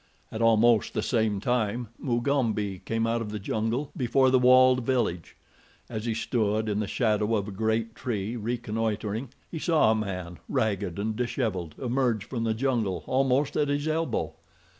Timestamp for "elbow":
13.87-14.33